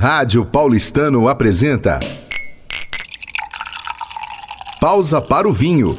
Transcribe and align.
Rádio 0.00 0.46
Paulistano 0.46 1.26
apresenta. 1.28 1.98
Pausa 4.80 5.20
para 5.20 5.48
o 5.48 5.52
vinho. 5.52 5.96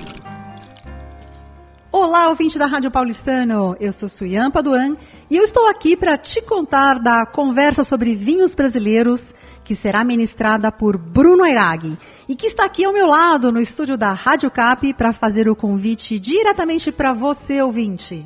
Olá, 1.91 2.29
ouvinte 2.29 2.57
da 2.57 2.65
Rádio 2.65 2.89
Paulistano. 2.91 3.75
Eu 3.77 3.91
sou 3.91 4.07
Suyan 4.07 4.51
Paduan 4.51 4.95
e 5.29 5.35
eu 5.35 5.43
estou 5.43 5.67
aqui 5.67 5.97
para 5.97 6.17
te 6.17 6.41
contar 6.43 6.99
da 6.99 7.25
conversa 7.25 7.83
sobre 7.83 8.15
vinhos 8.15 8.55
brasileiros 8.55 9.21
que 9.65 9.75
será 9.75 10.01
ministrada 10.05 10.71
por 10.71 10.97
Bruno 10.97 11.43
Airag 11.43 11.97
e 12.29 12.37
que 12.37 12.47
está 12.47 12.63
aqui 12.63 12.85
ao 12.85 12.93
meu 12.93 13.05
lado 13.05 13.51
no 13.51 13.59
estúdio 13.59 13.97
da 13.97 14.13
Rádio 14.13 14.49
Cap 14.49 14.93
para 14.93 15.11
fazer 15.11 15.49
o 15.49 15.57
convite 15.57 16.17
diretamente 16.17 16.89
para 16.89 17.11
você, 17.11 17.61
ouvinte. 17.61 18.25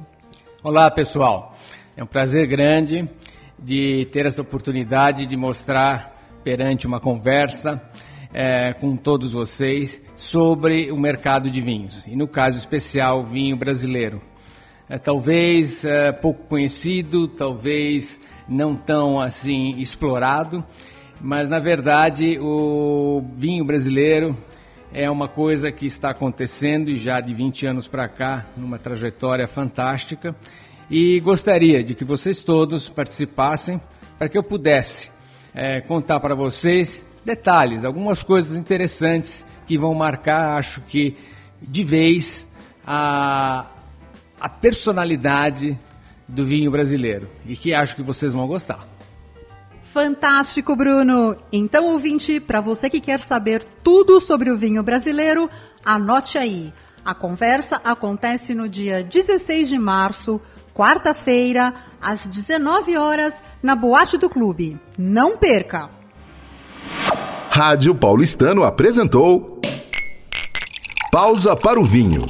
Olá, 0.63 0.91
pessoal. 0.91 1.57
É 1.97 2.03
um 2.03 2.07
prazer 2.07 2.45
grande 2.45 3.09
de 3.63 4.05
ter 4.11 4.25
essa 4.25 4.41
oportunidade 4.41 5.25
de 5.25 5.37
mostrar 5.37 6.11
perante 6.43 6.85
uma 6.85 6.99
conversa 6.99 7.81
é, 8.33 8.73
com 8.73 8.97
todos 8.97 9.31
vocês 9.31 10.01
sobre 10.31 10.91
o 10.91 10.97
mercado 10.97 11.49
de 11.49 11.61
vinhos 11.61 12.05
e 12.05 12.15
no 12.15 12.27
caso 12.27 12.57
especial 12.57 13.25
vinho 13.25 13.55
brasileiro. 13.55 14.21
É, 14.89 14.97
talvez 14.97 15.83
é, 15.85 16.11
pouco 16.11 16.47
conhecido, 16.47 17.29
talvez 17.29 18.05
não 18.49 18.75
tão 18.75 19.21
assim 19.21 19.71
explorado, 19.81 20.63
mas 21.21 21.47
na 21.47 21.59
verdade 21.59 22.37
o 22.41 23.23
vinho 23.37 23.63
brasileiro 23.63 24.37
é 24.91 25.09
uma 25.09 25.29
coisa 25.29 25.71
que 25.71 25.87
está 25.87 26.09
acontecendo 26.09 26.89
e 26.89 26.97
já 26.97 27.21
de 27.21 27.33
20 27.33 27.65
anos 27.65 27.87
para 27.87 28.09
cá, 28.09 28.45
numa 28.57 28.77
trajetória 28.77 29.47
fantástica 29.47 30.35
e 30.89 31.19
gostaria 31.19 31.83
de 31.83 31.95
que 31.95 32.05
vocês 32.05 32.43
todos 32.43 32.87
participassem 32.89 33.79
para 34.17 34.29
que 34.29 34.37
eu 34.37 34.43
pudesse 34.43 35.11
é, 35.53 35.81
contar 35.81 36.19
para 36.19 36.35
vocês 36.35 37.03
detalhes, 37.25 37.85
algumas 37.85 38.21
coisas 38.21 38.55
interessantes 38.57 39.31
que 39.65 39.77
vão 39.77 39.93
marcar, 39.93 40.57
acho 40.57 40.81
que 40.81 41.15
de 41.61 41.83
vez, 41.83 42.25
a, 42.85 43.67
a 44.39 44.49
personalidade 44.49 45.77
do 46.27 46.45
vinho 46.45 46.69
brasileiro 46.71 47.29
e 47.45 47.55
que 47.55 47.73
acho 47.73 47.95
que 47.95 48.03
vocês 48.03 48.33
vão 48.33 48.47
gostar. 48.47 48.87
Fantástico, 49.93 50.75
Bruno! 50.75 51.37
Então, 51.51 51.85
ouvinte, 51.91 52.39
para 52.39 52.59
você 52.59 52.89
que 52.89 52.99
quer 52.99 53.19
saber 53.27 53.63
tudo 53.83 54.21
sobre 54.21 54.51
o 54.51 54.57
vinho 54.57 54.81
brasileiro, 54.81 55.49
anote 55.85 56.37
aí. 56.37 56.73
A 57.05 57.13
conversa 57.13 57.79
acontece 57.83 58.55
no 58.55 58.67
dia 58.67 59.03
16 59.03 59.69
de 59.69 59.77
março, 59.77 60.41
quarta-feira, 60.73 61.73
às 62.01 62.19
19 62.27 62.97
horas, 62.97 63.33
na 63.61 63.75
Boate 63.75 64.17
do 64.17 64.29
Clube. 64.29 64.77
Não 64.97 65.37
perca! 65.37 65.89
Rádio 67.49 67.93
Paulistano 67.93 68.63
apresentou 68.63 69.61
Pausa 71.11 71.55
para 71.55 71.79
o 71.79 71.85
Vinho. 71.85 72.25